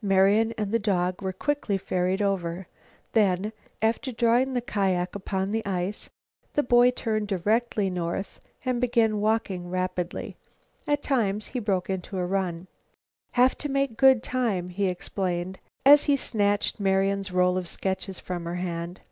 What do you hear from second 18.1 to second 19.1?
from her hand.